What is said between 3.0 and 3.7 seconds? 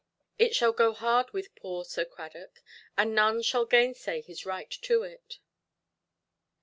none shall